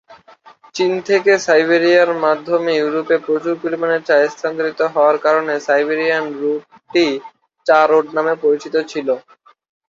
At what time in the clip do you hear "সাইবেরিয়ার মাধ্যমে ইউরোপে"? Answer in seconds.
1.45-3.15